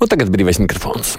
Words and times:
Un 0.00 0.08
tagad 0.08 0.30
brīvais 0.32 0.56
mikrofons. 0.62 1.18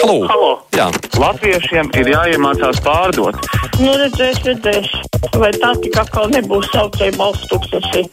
Halo! 0.00 0.16
Halo. 0.30 0.50
Jā, 0.78 0.86
Latviešiem 1.18 1.90
ir 1.98 2.10
jāiemācās 2.12 2.78
pārdot. 2.84 3.36
Nu, 3.82 3.96
redzēs, 3.98 4.38
redzēs. 4.46 4.92
Vai 5.34 5.50
tā 5.58 5.74
tik 5.82 5.98
atkal 5.98 6.30
nebūs 6.30 6.70
saucēja 6.70 7.16
balsts 7.18 7.50
tūkstoši? 7.50 8.06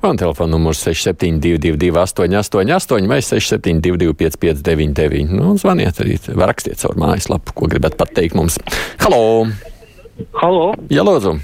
man 0.00 0.16
telefona 0.16 0.54
numurs 0.54 0.80
6722, 0.80 1.90
888, 1.92 3.08
vai 3.08 3.20
672, 3.20 4.14
559, 4.16 5.28
nu, 5.36 5.52
zvaniet 5.60 6.00
arī, 6.00 6.16
vai 6.32 6.48
rakstiet 6.48 6.80
caur 6.80 6.96
mājaslapu, 7.00 7.52
ko 7.56 7.68
gribat 7.68 7.98
pateikt 8.00 8.36
mums. 8.38 8.56
Halo! 9.04 9.48
Halo, 10.40 10.72
Jā, 10.92 11.04
lūdzu! 11.04 11.36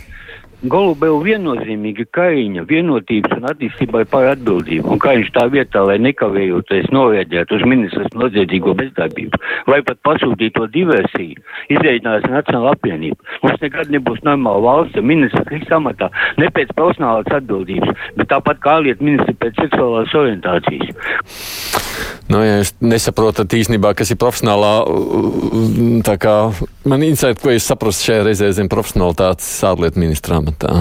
Golubēl 0.64 1.18
viennozīmīgi 1.20 2.06
Kaiņa 2.16 2.62
vienotības 2.64 3.34
un 3.36 3.44
attīstībai 3.50 4.06
par 4.08 4.30
atbildību, 4.30 4.88
un 4.94 5.00
Kaiņš 5.04 5.28
tā 5.34 5.42
vietā, 5.52 5.82
lai 5.84 5.98
nekavējoties 6.00 6.88
novērģētu 6.96 7.58
uz 7.58 7.64
ministras 7.68 8.16
noziedzīgo 8.16 8.72
bezdarbību, 8.78 9.36
vai 9.68 9.82
pat 9.84 10.00
pasūtīto 10.08 10.64
diversiju, 10.72 11.44
izreikinās 11.76 12.24
Nacionāla 12.32 12.72
apvienība. 12.72 13.20
Mums 13.44 13.60
nekad 13.66 13.92
nebūs 13.92 14.24
normāla 14.24 14.64
valsts, 14.64 15.04
ministrs 15.04 15.52
liks 15.52 15.76
amatā 15.76 16.08
ne 16.40 16.48
pēc 16.48 16.72
profesionālās 16.72 17.28
atbildības, 17.36 17.92
bet 18.16 18.32
tāpat 18.32 18.64
kā 18.64 18.78
ārlietu 18.80 19.10
ministri 19.10 19.36
pēc 19.36 19.60
seksuālās 19.60 20.16
orientācijas. 20.16 20.96
Nu, 22.26 22.40
ja 22.42 22.58
jūs 22.58 22.72
nesaprotat 22.82 23.54
īstenībā, 23.54 23.92
kas 23.94 24.10
ir 24.10 24.18
profesionālā, 24.18 24.72
tā 26.06 26.16
kā 26.18 26.34
man 26.88 27.04
interesē, 27.06 27.36
ko 27.38 27.54
jūs 27.54 27.68
saprotat 27.70 28.02
šajā 28.02 28.24
reizē 28.26 28.50
zem 28.56 28.70
profesionālitātes 28.72 29.50
ārlietu 29.68 30.02
ministrā 30.02 30.40
amatā. 30.42 30.80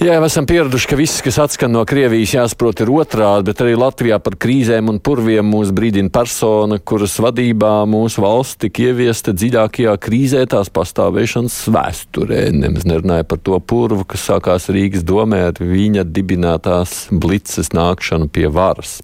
Jā, 0.00 0.14
jau 0.16 0.22
esam 0.24 0.46
pieraduši, 0.48 0.86
ka 0.88 0.96
viss, 0.96 1.20
kas 1.20 1.36
atskan 1.42 1.74
no 1.74 1.82
Krievijas, 1.84 2.30
jāsaprot 2.32 2.80
ir 2.80 2.88
otrādi, 2.88 3.44
bet 3.50 3.58
arī 3.60 3.74
Latvijā 3.76 4.16
par 4.24 4.38
krīzēm 4.40 4.86
un 4.88 5.00
purviem 5.04 5.44
mūs 5.44 5.68
brīdina 5.76 6.08
persona, 6.08 6.78
kuras 6.80 7.18
vadībā 7.20 7.82
mūsu 7.84 8.22
valsts 8.24 8.56
tika 8.64 8.86
ieviesta 8.86 9.34
dziļākajā 9.36 9.92
krīzē 10.00 10.46
tās 10.48 10.70
pastāvēšanas 10.72 11.58
vēsturē. 11.76 12.38
Nemaz 12.56 12.86
nerunāja 12.88 13.26
par 13.28 13.42
to 13.44 13.58
purvu, 13.60 14.06
kas 14.08 14.24
sākās 14.30 14.70
Rīgas 14.72 15.04
domē 15.04 15.42
ar 15.50 15.60
viņa 15.60 16.06
dibinātās 16.08 17.10
blices 17.12 17.74
nākšanu 17.76 18.30
pie 18.32 18.46
varas. 18.48 19.02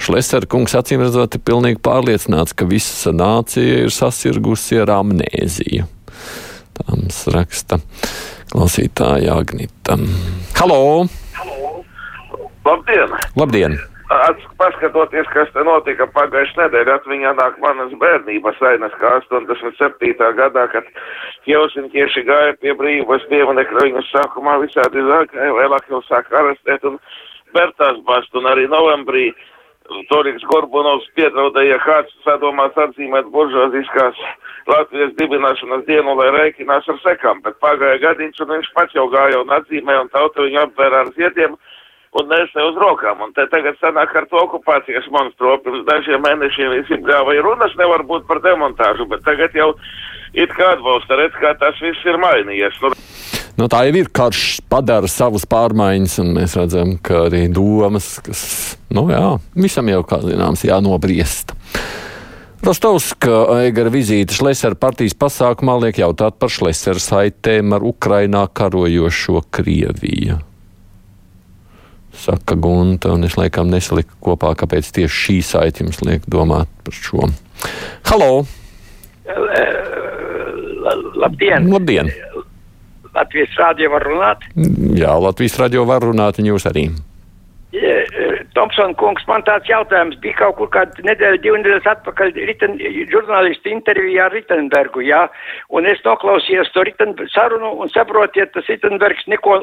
Šlesera 0.00 0.48
kungs 0.48 0.78
acīm 0.80 1.04
redzot 1.04 1.36
ir 1.36 1.44
pilnīgi 1.44 1.82
pārliecināts, 1.84 2.56
ka 2.56 2.64
visa 2.70 3.12
nācija 3.12 3.84
ir 3.84 3.92
sasirgusi 3.92 4.80
ar 4.80 4.94
amnēziju. 4.96 5.84
Tā 6.80 6.88
mums 6.88 7.20
raksta 7.36 7.82
klausītāja 8.52 9.36
Agnita. 9.40 9.98
Halo! 10.58 11.06
Labdien! 12.66 13.12
Labdien! 13.38 13.76
Ats, 14.06 14.42
paskatoties, 14.54 15.26
kas 15.34 15.48
te 15.50 15.62
notika 15.66 16.06
pagājušajā 16.14 16.68
nedēļā, 16.68 16.98
atmiņā 17.00 17.32
nāk 17.40 17.56
manas 17.62 17.90
bērnības 17.98 18.60
ainas, 18.68 18.94
kā 19.00 19.16
87. 19.18 20.28
gadā, 20.38 20.66
kad 20.70 20.86
Helsinkieši 21.48 22.22
gāja 22.28 22.54
pie 22.62 22.74
brīvības 22.78 23.26
pieminekļa, 23.32 23.82
viņus 23.88 24.12
sākumā 24.14 24.60
visādi 24.62 25.02
zāgāja, 25.10 25.56
vēlāk 25.58 25.90
jau 25.90 26.02
sāka 26.06 26.38
arestēt 26.42 26.86
un 26.86 27.00
Bertās 27.54 27.98
bast, 28.06 28.30
un 28.38 28.46
arī 28.50 28.66
novembrī 28.70 29.30
Toriks 30.10 30.44
Gorbunovs 30.50 31.06
piedraudēja 31.18 31.78
kāds 31.84 32.12
sadomās 32.24 32.76
atzīmēt 32.86 33.30
buržoziskās 33.34 34.18
Latvijas 34.66 35.14
dibināšanas 35.20 35.84
dienu, 35.86 36.16
lai 36.18 36.28
rēķinās 36.34 36.88
ar 36.90 36.98
sekām, 37.04 37.42
bet 37.44 37.58
pagāja 37.62 38.00
gadiņš, 38.02 38.42
un 38.42 38.52
viņš 38.56 38.70
pats 38.74 38.96
jau 38.98 39.06
gāja 39.12 39.42
un 39.44 39.52
atzīmēja, 39.58 40.04
un 40.06 40.12
tauta 40.14 40.42
viņu 40.42 40.62
apvērā 40.64 41.04
ar 41.04 41.12
ziediem 41.18 41.54
un 42.16 42.30
nesē 42.32 42.64
uz 42.70 42.78
rokām. 42.80 43.22
Un 43.22 43.34
te 43.36 43.46
tagad 43.52 43.78
sanāk 43.82 44.14
ar 44.16 44.26
to 44.30 44.40
okupācijas 44.42 45.08
monstru. 45.14 45.56
Pirms 45.64 45.84
dažiem 45.88 46.24
mēnešiem 46.24 46.74
visiem 46.80 47.04
gāva 47.06 47.36
runas 47.44 47.74
nevar 47.78 48.06
būt 48.08 48.26
par 48.30 48.42
demontāžu, 48.44 49.06
bet 49.10 49.24
tagad 49.28 49.54
jau 49.54 49.72
it 50.34 50.52
kā 50.56 50.72
atbalsta, 50.74 51.20
redz, 51.20 51.36
kā 51.42 51.54
tas 51.60 51.78
viss 51.84 52.08
ir 52.08 52.18
mainījies. 52.22 52.80
Nu, 52.82 52.92
Nu, 53.56 53.70
tā 53.72 53.86
jau 53.88 53.94
ir 53.96 54.10
karš, 54.12 54.60
padara 54.68 55.08
savas 55.08 55.46
pārmaiņas, 55.48 56.18
un 56.20 56.34
mēs 56.36 56.56
redzam, 56.58 56.96
ka 57.00 57.22
arī 57.30 57.46
domas, 57.48 58.18
kas, 58.20 58.42
nu 58.92 59.06
jā, 59.08 59.38
visam 59.56 59.88
jau, 59.88 60.02
kā 60.04 60.18
zināms, 60.20 60.66
jānobriest. 60.68 61.54
Rostovska 62.66 63.46
Eigara 63.62 63.92
vizīte 63.92 64.36
Šlesera 64.36 64.76
partijas 64.76 65.16
pasākumā 65.16 65.78
liek 65.86 66.02
jautāt 66.02 66.36
par 66.40 66.52
Šlesera 66.52 67.00
saitēm 67.00 67.72
ar 67.76 67.84
Ukrainā 67.86 68.44
karojošo 68.52 69.44
Krieviju. 69.54 70.40
Saka 72.16 72.56
Gunta, 72.60 73.12
un 73.12 73.24
es 73.28 73.36
laikam 73.40 73.72
nesaliku 73.72 74.16
kopā, 74.30 74.52
kāpēc 74.58 74.88
tieši 75.00 75.20
šī 75.22 75.40
saite 75.44 75.84
jums 75.84 76.00
liek 76.04 76.28
domāt 76.28 76.68
par 76.84 76.96
šo. 76.96 77.28
Halo! 78.08 78.44
Labdien! 81.16 81.70
Labdien! 81.72 82.12
Latvijas 83.16 83.58
rādio 83.60 83.90
var 83.96 84.04
runāt. 84.06 84.48
Jā, 84.96 85.16
Latvijas 85.20 85.58
radio 85.62 85.86
var 85.88 86.04
runāt, 86.04 86.40
un 86.42 86.52
jūs 86.52 86.68
arī. 86.68 86.90
Tomson 88.56 88.94
kungs, 88.96 89.24
man 89.28 89.44
tāds 89.44 89.68
jautājums 89.68 90.16
bija 90.22 90.38
kaut 90.38 90.56
kur 90.56 90.70
kādu 90.72 91.04
nedēļu, 91.04 91.40
divu 91.44 91.58
nedēļas 91.60 91.88
atpakaļ 91.92 92.32
riten, 92.48 92.78
žurnālisti 93.12 93.74
intervijā 93.74 94.30
ar 94.30 94.32
Ritenbergu, 94.32 95.04
jā, 95.04 95.26
un 95.68 95.88
es 95.90 96.00
noklausījos 96.06 96.72
to 96.72 96.86
Riten 96.88 97.12
sarunu 97.34 97.74
un 97.84 97.92
saprotiet, 97.92 98.54
tas 98.54 98.70
Ritenbergs 98.72 99.28
neko, 99.28 99.58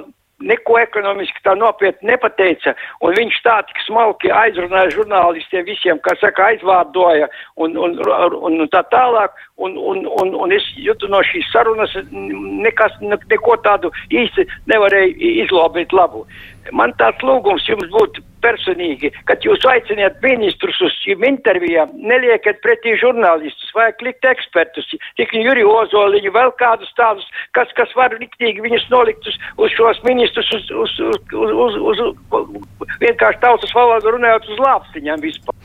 neko 0.49 0.77
ekonomiski 0.81 1.43
tā 1.45 1.55
nopietni 1.59 2.11
nepateica, 2.11 2.75
un 3.03 3.15
viņš 3.17 3.39
tā 3.45 3.57
tik 3.69 3.81
smalki 3.85 4.31
aizrunāja 4.33 4.93
žurnālistiem 4.97 5.65
visiem, 5.67 6.01
kā 6.03 6.15
saka, 6.21 6.51
aizvārdoja 6.53 7.29
un, 7.55 7.77
un, 7.77 7.97
un, 8.03 8.59
un 8.61 8.71
tā 8.73 8.83
tālāk, 8.93 9.35
un, 9.57 9.77
un, 9.77 10.03
un, 10.21 10.33
un 10.45 10.55
es 10.55 10.65
jūtu 10.79 11.09
no 11.11 11.21
šīs 11.25 11.49
sarunas 11.53 11.93
nekas, 12.11 12.97
neko 13.03 13.57
tādu 13.65 13.93
īsti 14.11 14.47
nevarēju 14.71 15.33
izlobīt 15.45 15.95
labu. 15.95 16.25
Man 16.71 16.93
tāds 16.99 17.23
lūgums 17.25 17.65
jums 17.67 17.89
būtu 17.91 18.23
personīgi, 18.43 19.11
kad 19.27 19.43
jūs 19.45 19.63
aiciniet 19.67 20.19
ministrus 20.23 20.79
uz 20.83 20.95
šīm 21.03 21.23
intervijām, 21.27 21.91
neliekat 22.11 22.59
pretī 22.63 22.95
žurnālistus, 22.99 23.71
vajag 23.75 24.03
likt 24.07 24.27
ekspertus, 24.27 24.89
tik 25.19 25.35
Juri 25.35 25.63
Ozoliņu, 25.67 26.33
vēl 26.35 26.53
kādus 26.59 26.91
tādus, 26.99 27.27
kas, 27.57 27.71
kas 27.77 27.91
var 27.99 28.15
liktīgi 28.19 28.63
viņus 28.63 28.87
nolikt 28.93 29.27
uz, 29.27 29.39
uz 29.57 29.75
šos 29.75 30.03
ministrus, 30.07 30.51
uz, 30.59 30.69
uz, 30.83 30.95
uz, 31.03 31.55
uz, 31.65 31.79
uz, 31.93 32.03
uz 32.03 32.93
vienkārši 33.03 33.43
tautas 33.43 33.75
valodu 33.75 34.15
runājot 34.17 34.51
uz 34.53 34.63
lāpstiņām 34.67 35.23
vispār. 35.23 35.57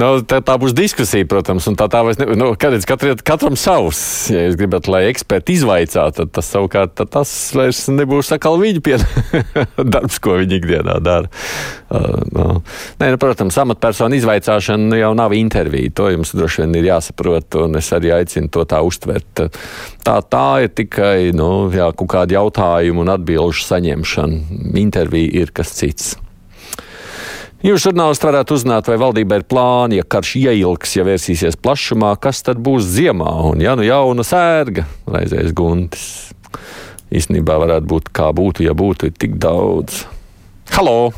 Nu, 0.00 0.08
tā, 0.26 0.40
tā 0.42 0.56
būs 0.58 0.74
diskusija, 0.74 1.26
protams, 1.30 1.68
un 1.70 1.76
tā 1.78 1.86
tā 1.90 2.00
vairs 2.02 2.18
ne, 2.18 2.26
nu, 2.38 2.48
kādreiz 2.58 2.86
katram, 2.88 3.18
katram 3.22 3.54
savs. 3.58 4.00
Ja 4.32 4.42
jūs 4.48 4.56
gribat, 4.58 4.88
lai 4.90 5.04
eksperti 5.10 5.54
izvaicā, 5.54 6.08
tad 6.16 6.32
tas 6.34 6.48
savukārt 6.50 6.96
tad 6.98 7.12
tas 7.14 7.30
vairs 7.54 7.84
nebūs 7.92 8.32
atkal 8.34 8.58
viņa 8.58 8.82
pie 8.84 8.98
darbs, 9.94 10.18
ko 10.24 10.38
viņi 10.40 10.58
ikdienā 10.58 10.98
dara. 11.04 11.30
Uh, 11.94 12.24
nu. 12.34 12.48
Nē, 12.98 13.12
nu, 13.14 13.20
protams, 13.22 13.58
amatpersonu 13.62 14.18
izvaicāšana 14.18 14.98
jau 14.98 15.12
nav 15.18 15.36
intervija. 15.38 15.94
To 16.00 16.10
jums 16.10 16.34
droši 16.34 16.64
vien 16.64 16.74
ir 16.80 16.90
jāsaprot, 16.90 17.60
un 17.62 17.78
es 17.78 17.92
arī 17.94 18.16
aicinu 18.18 18.50
to 18.50 18.66
tā 18.66 18.82
uztvert. 18.82 19.46
Tā, 20.04 20.18
tā 20.26 20.48
ir 20.66 20.74
tikai 20.74 21.30
nu, 21.38 21.70
jā, 21.74 21.92
kaut 21.94 22.10
kāda 22.16 22.40
jautājuma 22.40 23.06
un 23.06 23.14
atbilžu 23.14 23.62
saņemšana. 23.68 24.60
Intervija 24.82 25.44
ir 25.44 25.54
kas 25.54 25.70
cits. 25.78 26.14
Jūs, 27.64 27.80
žurnālisti, 27.80 28.26
varētu 28.28 28.58
uzzināt, 28.58 28.88
vai 28.90 28.98
valdībai 29.00 29.38
ir 29.40 29.44
plāni, 29.48 29.96
ja 29.96 30.04
karš 30.04 30.34
ieilgs, 30.36 30.90
ja 30.98 31.04
vērsīsies 31.06 31.56
plašumā, 31.64 32.10
kas 32.20 32.42
tad 32.44 32.58
būs 32.60 32.84
ziemā. 32.92 33.30
Un, 33.48 33.62
ja 33.64 33.72
nu 33.72 33.86
jauna 33.86 34.20
sērga, 34.20 34.84
raizēs 35.08 35.54
guntis. 35.56 36.02
Īstenībā 37.08 37.56
varētu 37.62 37.88
būt 37.88 38.10
kā 38.12 38.26
būtu, 38.36 38.66
ja 38.66 38.74
būtu 38.76 39.08
tik 39.16 39.38
daudz. 39.40 40.02
Halo! 40.74 41.14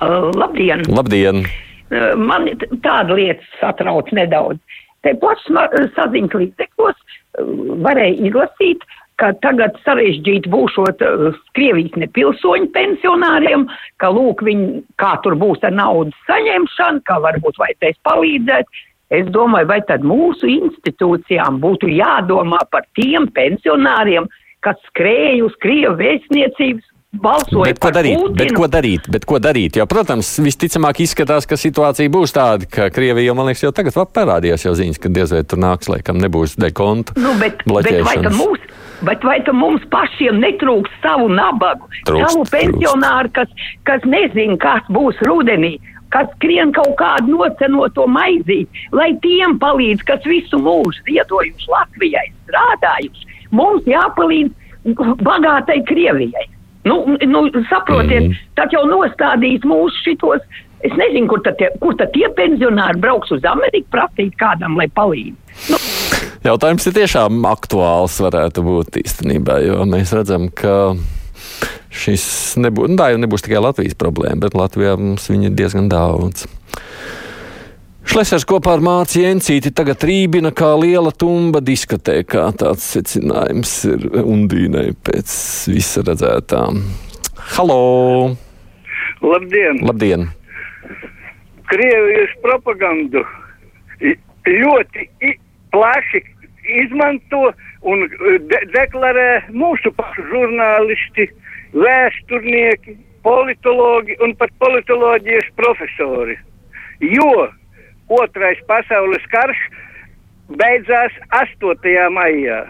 Uh, 0.00 0.30
labdien! 0.32 0.86
Labdien! 0.88 1.44
Uh, 1.44 2.16
man 2.16 2.48
tāda 2.80 3.20
lieta 3.20 3.44
satrauc 3.60 4.08
nedaudz. 4.16 4.64
Te 5.04 5.12
plašs 5.20 5.44
saziņas 5.98 6.40
līdzekļos 6.40 7.04
varēja 7.84 8.30
izlasīt, 8.30 8.88
ka 9.20 9.32
tagad 9.44 9.76
sarežģīti 9.84 10.50
būšot 10.50 11.02
uh, 11.04 11.40
Krievijas 11.56 11.96
nepilsoņu 12.00 12.70
pensionāriem, 12.74 13.66
ka 14.00 14.12
lūk 14.14 14.44
viņi, 14.46 14.84
kā 15.00 15.16
tur 15.24 15.36
būs 15.40 15.62
ar 15.66 15.74
naudas 15.76 16.16
saņemšanu, 16.30 17.04
ka 17.08 17.20
varbūt 17.26 17.60
vajadzēs 17.60 18.00
palīdzēt. 18.08 18.80
Es 19.10 19.26
domāju, 19.34 19.66
vai 19.66 19.80
tad 19.88 20.04
mūsu 20.06 20.46
institūcijām 20.46 21.58
būtu 21.62 21.90
jādomā 21.90 22.60
par 22.70 22.86
tiem 22.94 23.26
pensionāriem, 23.34 24.28
kas 24.64 24.78
skrēja 24.92 25.42
uz 25.48 25.56
Krievu 25.62 25.96
vēstniecības 25.98 26.86
balsoja 27.10 27.72
Bet 27.72 27.80
ko 27.80 27.88
par 27.88 27.96
darīt? 27.98 28.20
Putinu. 28.20 28.38
Bet 28.38 28.54
ko 28.54 28.68
darīt? 28.70 29.08
Bet 29.10 29.26
ko 29.26 29.40
darīt? 29.42 29.78
Jo, 29.80 29.86
protams, 29.90 30.30
visticamāk 30.44 31.02
izskatās, 31.02 31.48
ka 31.50 31.58
situācija 31.58 32.12
būs 32.12 32.36
tāda, 32.36 32.68
ka 32.70 32.86
Krievija 32.94 33.30
jau, 33.30 33.36
man 33.38 33.50
liekas, 33.50 33.64
jau 33.66 33.72
tagad 33.74 33.98
parādījās 34.14 34.68
jau 34.68 34.76
ziņas, 34.78 35.02
ka 35.02 35.10
diez 35.10 35.34
vai 35.34 35.42
tur 35.42 35.62
nāks, 35.62 35.90
laikam 35.90 36.20
nebūs 36.22 36.54
dekontu. 36.60 37.18
Nu, 37.18 37.34
bet, 37.40 37.64
bet 37.66 37.90
vai 38.06 38.16
tad 38.20 38.36
mūsu, 38.36 38.70
Bet 39.06 39.24
vai 39.24 39.38
mums 39.52 39.84
pašiem 39.92 40.40
netrūks 40.42 40.92
savu 41.02 41.28
nabagu, 41.32 41.88
Trūkst, 42.08 42.26
savu 42.26 42.44
pensionāru, 42.52 43.30
kas, 43.32 43.48
kas 43.88 44.04
nezina, 44.04 44.58
kas 44.60 44.84
būs 44.92 45.16
rudenī, 45.24 45.78
kas 46.12 46.28
skrien 46.36 46.72
kaut 46.76 46.96
kādu 47.00 47.36
nocenoto 47.38 48.06
maizīt, 48.10 48.68
lai 48.92 49.12
tiem 49.24 49.56
palīdz, 49.62 50.04
kas 50.08 50.24
visu 50.28 50.60
mūžu 50.60 51.04
ziedojuši 51.08 51.70
Latvijai, 51.72 52.26
strādājuši. 52.44 53.28
Mums 53.56 53.86
jāpalīdz 53.88 54.96
bagātai 55.24 55.80
Krievijai. 55.88 56.48
Nu, 56.88 57.16
nu, 57.28 57.44
saprotiet, 57.68 58.30
mm. 58.30 58.36
tad 58.56 58.72
jau 58.72 58.86
nostādīs 58.88 59.64
mūsu 59.68 60.04
šitos. 60.04 60.44
Es 60.80 60.94
nezinu, 60.96 61.28
kur 61.28 61.42
tad, 61.44 61.58
tie, 61.60 61.68
kur 61.82 61.92
tad 62.00 62.14
tie 62.14 62.30
pensionāri 62.38 63.00
brauks 63.02 63.32
uz 63.36 63.44
Ameriku 63.44 63.84
prasīt 63.92 64.32
kādam, 64.40 64.78
lai 64.80 64.88
palīdz. 64.96 65.36
Nu, 65.68 65.80
Jautājums 66.40 66.86
ir 66.88 66.94
tiešām 66.96 67.42
aktuāls, 67.44 68.14
varētu 68.24 68.62
būt 68.64 68.96
īstenībā, 69.02 69.58
jo 69.60 69.82
mēs 69.84 70.14
redzam, 70.16 70.46
ka 70.48 70.94
šis 71.92 72.24
nebūs, 72.64 72.88
nu, 72.94 72.96
nebūs 73.20 73.44
tikai 73.44 73.60
Latvijas 73.60 73.98
problēma, 74.00 74.46
bet 74.46 74.56
Latvijā 74.56 74.94
mums 74.96 75.28
viņa 75.28 75.50
ir 75.50 75.58
diezgan 75.58 75.90
daudz. 75.92 76.46
Šlesers 78.08 78.46
kopā 78.48 78.72
ar 78.78 78.80
Mārciņu 78.82 79.28
Encīti 79.34 79.70
tagad 79.76 80.00
rībina 80.08 80.48
kā 80.56 80.70
liela 80.80 81.12
tumba 81.12 81.60
diskotēkā. 81.60 82.46
Tāds 82.58 82.88
secinājums 82.96 83.74
ir 83.92 84.08
Undīnai 84.24 84.88
pēc 85.06 85.36
visa 85.70 86.02
redzētā. 86.08 86.64
Halo! 87.52 87.84
Labdien! 89.20 89.84
Labdien! 89.84 90.26
Krievijas 91.68 92.32
propagandu 92.42 93.22
ļoti 94.48 95.06
plaši 95.74 96.22
izmanto 96.84 97.50
un 97.82 98.04
e, 98.06 98.38
de 98.50 98.60
deklarē 98.74 99.28
mūsu 99.52 99.92
pašu 99.96 100.26
žurnālisti, 100.32 101.28
vēsturnieki, 101.74 102.96
politologi 103.24 104.16
un 104.24 104.34
pat 104.40 104.52
politoloģijas 104.62 105.48
profesori. 105.56 106.36
Jo 107.00 107.48
otrais 108.10 108.60
pasaules 108.68 109.24
karš 109.32 109.58
beidzās 110.60 111.16
8. 111.38 111.96
maijā. 112.12 112.60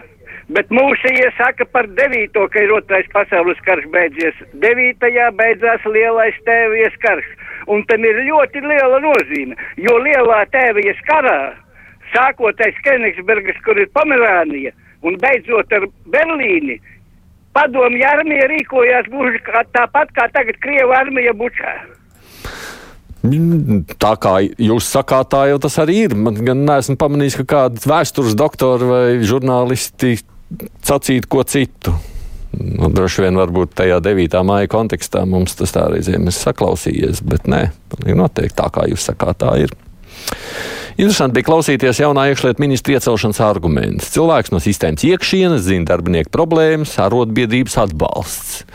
Bet 0.51 0.71
mūsējie 0.73 1.29
saka 1.37 1.65
par 1.71 1.87
9. 1.95 2.35
ka 2.51 2.63
ir 2.63 2.73
otrais 2.75 3.07
pasaules 3.13 3.59
karš 3.65 3.87
beidzies. 3.93 4.35
9. 4.63 5.07
beidzās 5.39 5.85
lielais 5.87 6.37
tēvijas 6.47 6.97
karš. 7.05 7.27
Un 7.71 7.85
tam 7.87 8.03
ir 8.03 8.17
ļoti 8.27 8.63
liela 8.65 8.99
nozīme, 9.03 9.55
jo 9.77 9.93
lielā 10.01 10.41
tēvijas 10.51 10.99
karā, 11.07 11.53
sākot 12.13 12.65
aiz 12.65 12.77
Kenigsbergas, 12.85 13.59
kur 13.65 13.79
ir 13.79 13.89
Pomerānija, 13.95 14.73
un 15.07 15.17
beidzot 15.21 15.71
ar 15.75 15.87
Berlīni, 16.13 16.79
padomju 17.55 18.05
armija 18.07 18.47
rīkojās 18.51 19.09
gluži 19.11 19.41
tāpat 19.75 20.13
kā 20.15 20.27
tagad 20.35 20.59
Krieva 20.63 21.01
armija 21.01 21.33
bučā. 21.37 21.73
Mm, 23.21 23.83
Tā 24.01 24.15
kā 24.17 24.39
jūs 24.41 24.87
sakāt, 24.89 25.29
tā 25.33 25.43
jau 25.51 25.59
tas 25.61 25.75
arī 25.81 26.07
ir. 26.07 26.15
Man 26.17 26.39
gan 26.41 26.63
neesmu 26.65 26.97
pamanījis, 27.01 27.37
ka 27.43 27.49
kāds 27.53 27.85
vēstures 27.89 28.37
doktori 28.37 28.87
vai 28.89 29.03
žurnālisti 29.21 30.15
sacītu 30.85 31.29
ko 31.29 31.45
citu. 31.45 31.93
Nu, 32.51 32.89
droši 32.91 33.27
vien 33.27 33.37
varbūt 33.39 33.77
tajā 33.79 34.01
9. 34.03 34.41
māja 34.43 34.67
kontekstā 34.71 35.21
mums 35.29 35.53
tas 35.55 35.71
tā 35.71 35.85
reizēm 35.93 36.27
ir 36.27 36.35
saklausījies, 36.35 37.21
bet 37.23 37.47
nē, 37.47 37.61
noteikti 38.09 38.57
tā 38.57 38.67
kā 38.73 38.89
jūs 38.91 39.05
sakāt, 39.07 39.39
tā 39.45 39.53
ir. 39.63 39.71
Interesanti 40.99 41.37
bija 41.39 41.47
klausīties 41.47 42.01
jaunā 42.01 42.27
iekšlietu 42.31 42.63
ministra 42.63 42.97
iecelšanas 42.97 43.39
argumentus. 43.45 44.11
Cilvēks 44.15 44.51
no 44.51 44.59
sistēmas 44.63 45.05
iekšienes 45.07 45.63
zina 45.67 45.93
darbinieku 45.93 46.33
problēmas, 46.33 46.97
arotbiedrības 46.99 47.77
atbalsts. 47.85 48.65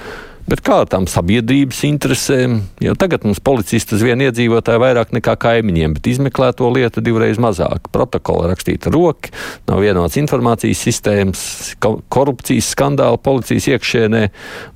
Bet 0.47 0.61
kā 0.63 0.77
tam 0.87 1.09
sabiedrības 1.11 1.81
interesēm? 1.89 2.61
Jau 2.79 2.93
tagad 2.95 3.25
mums 3.27 3.41
policisti 3.43 3.97
uz 3.97 4.05
vienu 4.07 4.29
iedzīvotāju 4.29 4.79
vairāk 4.79 5.11
nekā 5.17 5.35
kaimiņiem, 5.43 5.97
bet 5.97 6.07
izmeklēto 6.13 6.69
lietu 6.71 7.03
divreiz 7.03 7.41
mazāk. 7.43 7.91
Protokola 7.91 8.53
rakstīta 8.53 8.93
roka, 8.95 9.33
nav 9.67 9.83
vienots 9.83 10.15
informācijas 10.23 10.85
sistēmas, 10.87 11.43
ko- 11.83 11.99
korupcijas 12.15 12.71
skandāli 12.77 13.19
policijas 13.27 13.67
iekšienē. 13.75 14.23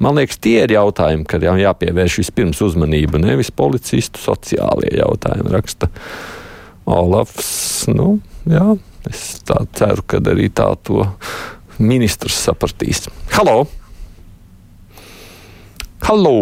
Man 0.02 0.18
liekas, 0.18 0.42
tie 0.42 0.64
ir 0.64 0.74
jautājumi, 0.74 1.28
kad 1.30 1.46
jau 1.46 1.54
jāpievērš 1.62 2.18
vispirms 2.24 2.64
uzmanība, 2.66 3.22
nevis 3.22 3.54
policistu 3.54 4.18
sociālie 4.18 4.90
jautājumi, 4.98 5.54
raksta 5.54 5.86
Olafs. 6.86 7.86
Nu, 7.88 8.18
jā, 8.48 8.76
es 9.10 9.40
tā 9.46 9.64
ceru, 9.76 10.04
ka 10.06 10.20
arī 10.32 10.48
tā 10.52 10.68
to 10.84 11.06
ministrs 11.80 12.38
sapratīs. 12.46 13.08
Halo! 13.36 13.64
Halo! 16.04 16.36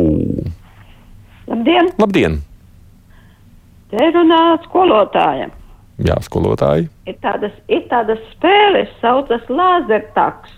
Labdien! 1.48 1.92
Labdien! 1.98 2.40
Te 3.88 4.10
runā 4.12 4.42
skolotājiem. 4.66 5.54
Jā, 6.04 6.14
skolotāji. 6.22 6.86
Ir 7.10 7.16
tādas, 7.24 7.54
ir 7.72 7.86
tādas 7.90 8.20
spēles, 8.34 8.90
saucas 9.00 9.42
Lāzertaks. 9.50 10.52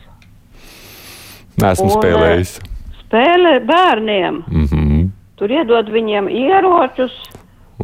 Nesmu 1.61 1.87
Un, 1.87 1.95
spēlējis. 1.95 2.57
Spēle 3.05 3.55
bērniem. 3.69 4.43
Mm 4.49 4.67
-hmm. 4.67 5.07
Tur 5.41 5.51
iedod 5.51 5.89
viņiem 5.89 6.29
ieročus 6.29 7.15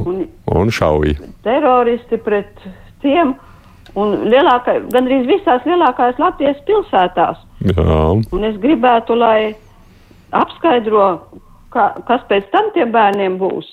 un 0.05 0.27
Un 0.57 0.71
šauji. 0.71 1.17
teroristi 1.43 2.17
pret 2.19 2.53
tiem. 3.03 3.35
Un 3.97 4.13
lielākai, 4.29 4.81
gandrīz 4.93 5.25
visās 5.27 5.65
lielākajās 5.65 6.19
Latvijas 6.21 6.59
pilsētās. 6.67 7.39
Jā. 7.65 8.23
Un 8.33 8.45
es 8.45 8.57
gribētu, 8.61 9.15
lai 9.17 9.55
apskaidro, 10.37 11.07
ka, 11.73 11.95
kas 12.07 12.21
pēc 12.29 12.51
tam 12.53 12.71
tiem 12.75 12.93
bērniem 12.93 13.39
būs. 13.41 13.71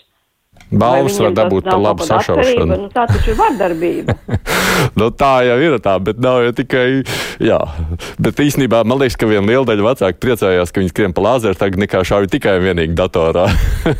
Balvas 0.73 1.19
var 1.21 1.33
dabūt 1.37 1.67
par 1.67 1.81
labu 1.81 2.01
kāda 2.01 2.17
atkarība? 2.17 2.43
sašaušanu. 2.43 2.77
Nu, 2.81 2.89
tā 2.93 3.03
taču 3.11 3.31
ir 3.33 3.37
vardarbība. 3.37 4.15
nu, 4.99 5.09
tā 5.13 5.31
jau 5.45 5.57
ir 5.61 5.75
tā, 5.83 5.93
bet 6.01 6.21
nav 6.23 6.39
jau 6.47 6.53
tikai. 6.57 6.85
Jā, 7.43 7.59
bet 8.21 8.41
īstenībā 8.41 8.81
man 8.87 9.01
liekas, 9.01 9.17
ka 9.19 9.29
viena 9.29 9.45
liela 9.49 9.67
daļa 9.69 9.85
vecāku 9.85 10.21
priecājās, 10.23 10.73
ka 10.73 10.81
viņi 10.81 10.93
skrien 10.93 11.15
pa 11.15 11.25
lāzeru 11.27 11.59
tagad 11.59 11.83
nekā 11.83 12.01
šauj 12.09 12.29
tikai 12.33 12.57
un 12.57 12.67
vienīgi 12.69 12.97
datorā. 12.97 13.45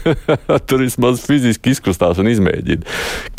Tur 0.70 0.86
vismaz 0.86 1.22
fiziski 1.28 1.76
izkustās 1.76 2.22
un 2.22 2.32
izmēģina. 2.34 2.88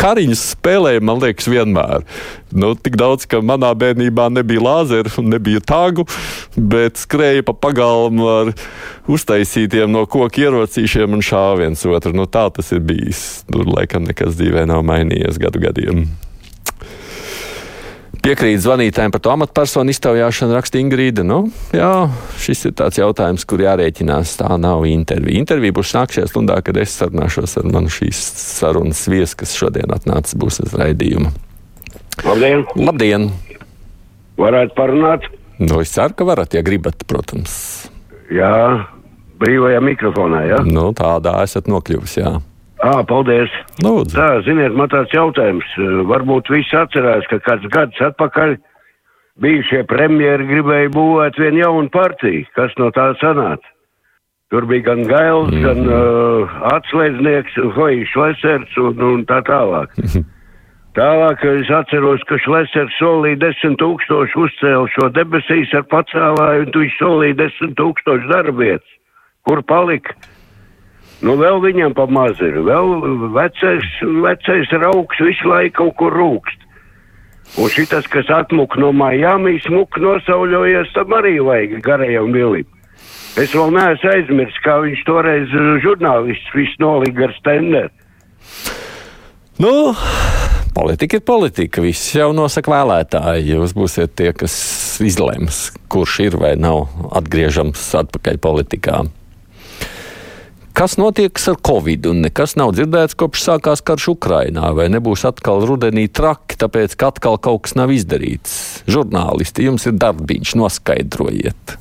Kariņus 0.01 0.47
spēlēja, 0.55 1.03
man 1.03 1.23
liekas, 1.25 1.51
vienmēr. 1.51 2.07
Nu, 2.55 2.75
tik 2.79 2.99
daudz, 3.01 3.27
ka 3.27 3.43
manā 3.43 3.73
bērnībā 3.75 4.29
nebija 4.31 4.63
lāzeru 4.63 5.25
nebija 5.27 5.63
tagu, 5.65 6.07
bet 6.55 7.01
skrēja 7.03 7.43
pa 7.47 7.57
pagalmu 7.67 8.31
ar 8.31 8.53
uztaisītiem 9.11 9.91
no 9.93 10.05
koku 10.11 10.45
ierocīšiem 10.45 11.17
un 11.17 11.25
šāva 11.25 11.65
viens 11.65 11.85
otru. 11.89 12.15
Nu, 12.17 12.29
tā 12.31 12.47
tas 12.55 12.73
ir 12.75 12.85
bijis. 12.85 13.45
Tur 13.51 13.69
laikam 13.69 14.07
nekas 14.09 14.37
dzīvē 14.39 14.67
nav 14.71 14.85
mainījies 14.87 15.41
gadu 15.43 15.63
gadiem. 15.65 16.07
Piekrīt 18.25 18.63
zvanītājiem 18.65 19.13
par 19.13 19.21
to 19.21 19.33
amatpersonu 19.35 19.93
iztaujāšanu, 19.93 20.55
raksta 20.57 20.79
Ingrīda. 20.81 21.21
Nu, 21.29 21.43
jā, 21.77 22.07
šis 22.41 22.71
ir 22.71 22.73
tāds 22.79 22.97
jautājums, 22.97 23.45
kur 23.45 23.61
jārēķinās. 23.61 24.39
Tā 24.41 24.57
nav 24.57 24.87
intervija. 24.89 25.37
Intervija 25.43 25.77
būs 25.77 25.93
nākamajā 25.93 26.31
stundā, 26.31 26.57
kad 26.65 26.81
es 26.81 26.97
sarunāšos 26.97 27.59
ar 27.61 27.69
manu 27.69 27.93
šīs 27.93 28.23
sarunas 28.41 29.05
viesu, 29.13 29.37
kas 29.43 29.53
šodien 29.59 29.93
atnācis 29.93 30.39
būs 30.41 30.63
uz 30.65 30.73
raidījumu. 30.81 31.35
Labdien! 32.25 32.65
Labdien! 32.81 33.29
Varētu 34.41 34.73
parunāt? 34.79 35.29
Nu, 35.61 35.83
es 35.85 35.93
ceru, 35.93 36.17
ka 36.17 36.25
varat, 36.27 36.57
ja 36.57 36.65
gribat, 36.65 37.05
protams. 37.11 37.53
Jā, 38.33 38.89
brīvajā 39.41 39.81
mikrofonā, 39.85 40.43
jā? 40.51 40.59
Nu, 40.67 40.91
tādā 40.97 41.39
esat 41.45 41.71
nokļuvis, 41.71 42.19
jā. 42.21 42.35
Ā, 42.85 42.95
paldies! 43.09 43.53
Lūdzu. 43.85 44.17
Tā, 44.17 44.29
ziniet, 44.45 44.75
man 44.77 44.91
tāds 44.93 45.13
jautājums. 45.15 45.67
Varbūt 46.11 46.51
visi 46.53 46.77
atcerās, 46.77 47.25
ka 47.31 47.41
kāds 47.47 47.69
gads 47.73 48.03
atpakaļ 48.11 48.59
bijušie 49.41 49.85
premjeri 49.91 50.47
gribēja 50.51 50.93
būvēt 50.93 51.39
vienu 51.41 51.65
jaunu 51.65 51.93
partiju. 51.95 52.45
Kas 52.59 52.75
no 52.79 52.91
tā 52.95 53.13
sanāca? 53.23 53.71
Tur 54.53 54.69
bija 54.71 54.85
gan 54.91 55.03
Gails, 55.09 55.51
mm 55.51 55.57
-hmm. 55.57 55.65
gan 55.65 55.81
uh, 55.89 56.57
atslēdznieks, 56.77 57.57
Hojs 57.75 58.13
Lesers 58.17 58.77
un, 58.77 59.01
un 59.03 59.25
tā 59.27 59.41
tālāk. 59.49 59.91
Tālāk 60.95 61.43
es 61.43 61.71
atceros, 61.75 62.23
ka 62.29 62.37
Šlesers 62.39 62.93
solīja 63.01 63.41
desmit 63.43 63.81
tūkstošu 63.81 64.45
uzcēlu 64.47 64.87
šo 64.95 65.09
debesīs 65.17 65.73
ar 65.75 65.83
pacēlāju, 65.91 66.69
un 66.69 66.77
viņš 66.77 66.99
solīja 67.01 67.39
desmit 67.41 67.75
tūkstošu 67.81 68.31
darbvietas. 68.31 68.93
Kur 69.45 69.63
palika? 69.67 70.17
Nu, 71.25 71.39
vēl 71.41 71.61
viņam 71.63 71.95
pa 71.97 72.05
maz 72.11 72.41
ir. 72.45 72.59
Vēl 72.67 72.91
vecais, 73.33 73.87
vecais 74.25 74.73
rauks 74.83 75.21
visu 75.25 75.49
laiku 75.49 75.85
kaut 75.85 75.97
kur 76.01 76.17
rūkst. 76.19 76.61
Un 77.61 77.71
šitas, 77.71 78.09
kas 78.11 78.29
atmuk 78.35 78.75
no 78.81 78.91
Miami, 78.97 79.61
smuk 79.63 79.97
nosauļojies, 80.03 80.91
tam 80.97 81.15
arī 81.15 81.37
vajag 81.45 81.77
garajam 81.85 82.33
vilim. 82.35 82.67
Es 83.39 83.55
vēl 83.55 83.73
neesmu 83.75 84.11
aizmirsis, 84.11 84.61
kā 84.65 84.79
viņš 84.83 85.01
toreiz 85.07 85.55
žurnālists 85.83 86.55
visu 86.55 86.83
nolīga 86.83 87.29
ar 87.29 87.35
stenderu. 87.39 87.93
Nu, 89.63 89.95
politika 90.75 91.19
ir 91.19 91.25
politika. 91.27 91.83
Viss 91.83 92.15
jau 92.15 92.33
nosaka 92.35 92.73
vēlētāji. 92.75 93.55
Jūs 93.55 93.75
būsiet 93.77 94.17
tie, 94.19 94.33
kas 94.35 94.55
izlems, 95.03 95.69
kurš 95.91 96.21
ir 96.27 96.39
vai 96.43 96.55
nav 96.59 96.89
atgriežams 97.15 97.87
atpakaļ 98.03 98.41
politikā. 98.43 99.05
Kas 100.75 100.97
notiek 100.99 101.39
ar 101.39 101.59
Covid? 101.63 102.09
Un 102.11 102.25
nekas 102.25 102.57
nav 102.59 102.73
dzirdēts, 102.75 103.15
kopš 103.15 103.45
sākās 103.47 103.79
karš 103.87 104.09
Ukrainā. 104.17 104.73
Vai 104.75 104.89
nebūs 104.91 105.23
atkal 105.29 105.63
rudenī 105.71 106.09
traki, 106.11 106.57
tāpēc, 106.59 106.97
ka 106.99 107.13
atkal 107.13 107.39
kaut 107.39 107.63
kas 107.69 107.77
nav 107.79 107.93
izdarīts? 107.95 108.83
Žurnālisti, 108.91 109.69
jums 109.69 109.87
ir 109.87 109.95
darbiņš, 110.03 110.57
noskaidrojiet. 110.59 111.77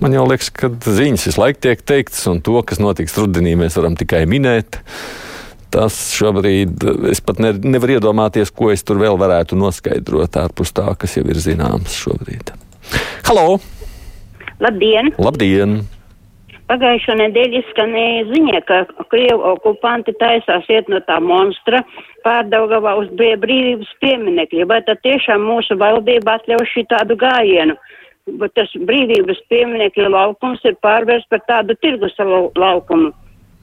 Man 0.00 0.16
jau 0.16 0.24
liekas, 0.30 0.48
ka 0.56 0.70
ziņas 0.72 1.26
visu 1.28 1.42
laiku 1.42 1.60
tiek 1.66 1.84
teiktas, 1.84 2.22
un 2.32 2.40
to, 2.40 2.56
kas 2.64 2.80
notiks 2.80 3.18
rudenī, 3.20 3.52
mēs 3.60 3.76
varam 3.76 3.98
tikai 4.00 4.22
minēt. 4.30 4.80
Tas 5.68 6.00
šobrīd 6.16 6.88
es 7.12 7.20
pat 7.20 7.44
ne, 7.44 7.52
nevaru 7.60 7.98
iedomāties, 7.98 8.54
ko 8.56 8.72
es 8.72 8.88
tur 8.88 9.02
vēl 9.04 9.20
varētu 9.20 9.58
noskaidrot 9.60 10.40
ārpus 10.46 10.72
tā, 10.72 10.88
kas 10.96 11.18
jau 11.20 11.26
ir 11.28 11.44
zināms 11.44 12.00
šobrīd. 12.06 12.56
Halo! 13.28 13.60
Labdien! 14.64 15.12
Labdien! 15.20 15.80
Pagājušo 16.68 17.14
nedēļu 17.16 17.62
izskanēja 17.62 18.24
ziņa, 18.28 18.58
ka 18.68 18.78
Krievu 19.08 19.40
okupanti 19.54 20.12
taisās 20.20 20.66
iet 20.68 20.90
no 20.92 21.00
tā 21.06 21.16
monstra 21.24 21.80
pārdaugavā 22.26 22.92
uz 23.00 23.08
brīvības 23.16 23.94
pieminekļa. 24.04 24.66
Vai 24.68 24.82
tad 24.84 25.00
tiešām 25.06 25.46
mūsu 25.48 25.78
valdība 25.80 26.36
atļauj 26.36 26.68
šī 26.74 26.84
tādu 26.92 27.16
gājienu? 27.22 27.78
Bet 28.42 28.52
tas 28.60 28.74
brīvības 28.90 29.40
pieminekļa 29.48 30.12
laukums 30.12 30.60
ir 30.68 30.76
pārvērsts 30.84 31.32
par 31.32 31.40
tādu 31.48 31.78
tirgus 31.80 32.20
laukumu. 32.20 33.14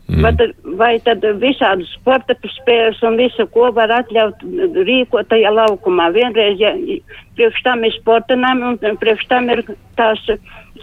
Mm. 0.06 0.22
Vai, 0.22 0.32
tad, 0.38 0.52
vai 0.78 0.92
tad 1.02 1.24
visādi 1.42 1.88
sporta 1.90 2.36
spēles 2.60 3.00
un 3.08 3.16
visu, 3.18 3.48
ko 3.50 3.72
var 3.74 3.90
atļaut 3.90 4.44
rīkot 4.86 5.32
tajā 5.32 5.50
laukumā? 5.50 6.12
Vienreiz, 6.14 6.62
ja 6.62 6.76
priekš 7.36 7.64
tam 7.66 7.82
ir 7.88 7.96
sporta 7.98 8.38
nami 8.38 8.76
un 8.76 9.00
priekš 9.02 9.26
tam 9.32 9.50
ir 9.50 9.64
tās 9.98 10.22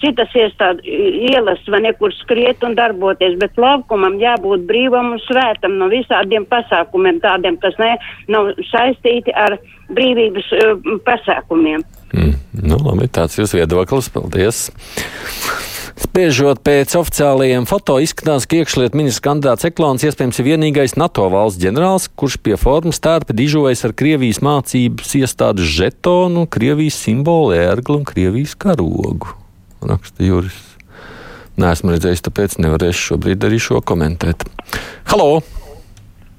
citas 0.03 0.35
iestādes 0.35 0.83
ielas 1.31 1.63
vai 1.71 1.85
nekur 1.85 2.11
skriet 2.19 2.65
un 2.67 2.75
darboties, 2.75 3.37
bet 3.39 3.59
laukumam 3.63 4.19
jābūt 4.19 4.67
brīvam 4.67 5.15
un 5.15 5.23
svētam 5.29 5.79
no 5.79 5.87
visādiem 5.93 6.47
pasākumiem, 6.51 7.21
tādiem, 7.23 7.61
kas 7.63 7.79
ne, 7.79 7.95
nav 8.33 8.51
saistīti 8.73 9.35
ar 9.39 9.55
brīvības 9.93 10.51
uh, 10.59 10.75
pasākumiem. 11.07 11.87
Mm. 12.11 12.35
Nu, 12.67 12.77
labi, 12.83 13.07
tāds 13.09 13.39
jūs 13.39 13.55
viedoklis. 13.57 14.11
Paldies! 14.13 14.67
Spriežot 15.99 16.63
pēc 16.65 16.95
oficiālajiem 16.97 17.67
foto, 17.69 17.99
izskatās, 18.01 18.47
ka 18.49 18.63
iekšlietu 18.63 18.97
ministrs 18.97 19.25
kandidāts 19.25 19.67
Eklons 19.69 20.05
iespējams 20.07 20.41
ir 20.41 20.49
vienīgais 20.49 20.97
NATO 20.97 21.27
valsts 21.33 21.61
ģenerālis, 21.61 22.09
kurš 22.17 22.39
pie 22.41 22.57
formas 22.61 23.01
tērpa 23.05 23.37
dižojas 23.37 23.85
ar 23.85 23.93
Krievijas 23.97 24.41
mācības 24.45 25.13
iestādes 25.21 25.69
žetonu, 25.69 26.47
Krievijas 26.49 26.97
simbolu 27.05 27.53
ērglu 27.59 28.01
un 28.01 28.07
Krievijas 28.09 28.57
karogu. 28.57 29.37
Raksta 29.85 30.25
Juris. 30.25 30.61
Nē, 31.61 31.75
esmu 31.75 31.93
redzējis, 31.93 32.25
tāpēc 32.25 32.57
nevarēšu 32.65 33.11
šobrīd 33.11 33.45
arī 33.45 33.59
šo 33.61 33.83
komentēt. 33.85 34.47
Halo! 35.13 35.43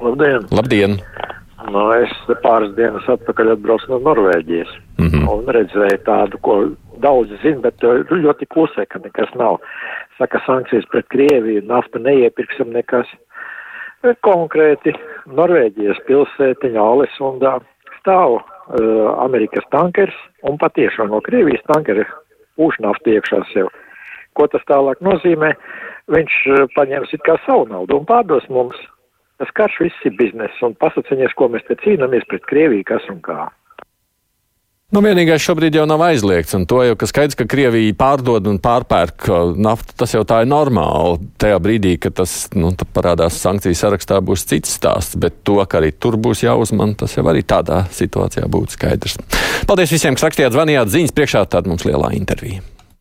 Labdien! 0.02 0.48
Labdien. 0.50 0.98
Nu, 1.70 1.84
es 1.96 2.12
pāris 2.44 2.74
dienas 2.76 3.06
atpakaļ 3.08 3.54
atbraucu 3.54 3.94
no 3.94 4.00
Norvēģijas 4.10 4.72
mm 4.98 5.08
-hmm. 5.08 5.30
un 5.32 5.54
redzēju 5.56 6.00
tādu, 6.08 6.40
ko 6.42 6.56
daudzi 7.04 7.38
zina, 7.44 7.62
bet 7.68 7.84
uh, 7.86 8.02
ļoti 8.10 8.48
klusē, 8.54 8.88
ka 8.90 9.02
nekas 9.04 9.32
nav. 9.40 9.60
Saka, 10.18 10.42
sankcijas 10.48 10.88
pret 10.92 11.08
Krieviju, 11.14 11.66
naftu 11.70 12.02
neiepirksim 12.02 12.74
nekas. 12.74 13.10
Konkrēti, 14.26 14.92
Norvēģijas 15.32 16.02
pilsētiņa 16.10 16.82
Alesundā 16.84 17.54
stāv 18.02 18.40
uh, 18.40 18.44
Amerikas 19.24 19.68
tankers 19.72 20.16
un 20.44 20.60
patiešām 20.60 21.14
no 21.14 21.22
Krievijas 21.24 21.64
tankera 21.72 22.04
pūš 22.60 22.82
naftu 22.84 23.16
iekšā 23.16 23.40
sev. 23.54 23.72
Ko 24.38 24.50
tas 24.52 24.66
tālāk 24.70 25.00
nozīmē? 25.06 25.54
Viņš 26.12 26.40
uh, 26.52 26.66
paņems 26.76 27.16
it 27.16 27.24
kā 27.28 27.38
savu 27.46 27.70
naudu 27.72 28.02
un 28.02 28.10
pārdos 28.10 28.50
mums. 28.52 28.80
Tas 29.42 29.50
karš 29.58 29.80
viss 29.86 30.08
ir 30.08 30.16
bizness 30.20 30.62
un 30.66 30.76
pasaciņies, 30.80 31.34
ko 31.40 31.50
mēs 31.52 31.64
te 31.68 31.80
cīnāmies 31.82 32.28
pret 32.30 32.44
Krieviju, 32.52 32.86
kas 32.92 33.08
un 33.12 33.24
kā. 33.24 33.48
Nu, 34.94 35.02
vienīgais 35.02 35.42
šobrīd 35.42 35.74
jau 35.74 35.88
nav 35.90 36.04
aizliegts, 36.06 36.54
un 36.54 36.68
to 36.70 36.84
jau 36.86 36.94
ka 37.00 37.08
skaidrs, 37.10 37.38
ka 37.40 37.48
Krievija 37.50 37.96
pārdod 37.98 38.46
un 38.46 38.60
pārpērk 38.62 39.26
naftu, 39.58 39.96
tas 39.98 40.12
jau 40.14 40.22
tā 40.30 40.44
ir 40.44 40.52
normāli. 40.52 41.32
Tajā 41.42 41.58
brīdī, 41.66 41.96
kad 42.04 42.14
tas 42.20 42.36
nu, 42.54 42.70
parādās 42.94 43.40
sankciju 43.42 43.80
sarakstā, 43.80 44.20
būs 44.22 44.46
cits 44.52 44.76
stāsts, 44.78 45.18
bet 45.18 45.42
to, 45.50 45.58
ka 45.66 45.82
arī 45.82 45.90
tur 45.98 46.20
būs 46.22 46.46
jāuzman, 46.46 46.94
tas 47.00 47.18
jau 47.18 47.26
arī 47.26 47.42
tādā 47.42 47.88
situācijā 47.90 48.46
būtu 48.54 48.78
skaidrs. 48.78 49.18
Paldies 49.66 49.98
visiem, 49.98 50.14
kas 50.14 50.28
rakstījāt, 50.30 50.54
zvanījāt 50.54 50.94
ziņas 50.94 51.18
priekšā, 51.18 51.44
tāda 51.50 51.74
mums 51.74 51.90
lielā 51.90 52.14
intervija. 52.14 52.62